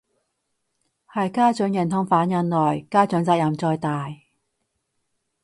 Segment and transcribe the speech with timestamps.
[1.13, 4.09] 係家長認同反人類，家長責任最大